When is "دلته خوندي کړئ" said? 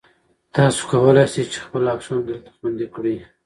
2.29-3.15